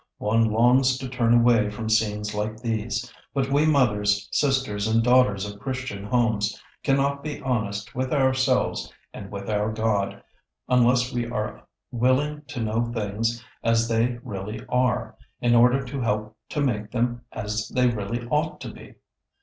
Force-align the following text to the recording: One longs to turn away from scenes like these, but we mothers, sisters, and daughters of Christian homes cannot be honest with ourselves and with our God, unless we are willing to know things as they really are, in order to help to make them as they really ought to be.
One 0.17 0.49
longs 0.51 0.97
to 0.97 1.07
turn 1.07 1.31
away 1.35 1.69
from 1.69 1.87
scenes 1.87 2.33
like 2.33 2.59
these, 2.59 3.13
but 3.35 3.51
we 3.51 3.67
mothers, 3.67 4.27
sisters, 4.31 4.87
and 4.87 5.03
daughters 5.03 5.45
of 5.45 5.59
Christian 5.59 6.03
homes 6.03 6.59
cannot 6.81 7.21
be 7.23 7.39
honest 7.43 7.93
with 7.93 8.11
ourselves 8.11 8.91
and 9.13 9.31
with 9.31 9.47
our 9.47 9.71
God, 9.71 10.23
unless 10.67 11.13
we 11.13 11.27
are 11.29 11.67
willing 11.91 12.41
to 12.47 12.61
know 12.63 12.91
things 12.91 13.45
as 13.61 13.87
they 13.87 14.17
really 14.23 14.65
are, 14.69 15.15
in 15.39 15.53
order 15.53 15.85
to 15.85 16.01
help 16.01 16.35
to 16.49 16.61
make 16.61 16.89
them 16.89 17.21
as 17.31 17.69
they 17.69 17.87
really 17.87 18.27
ought 18.29 18.59
to 18.61 18.73
be. 18.73 18.95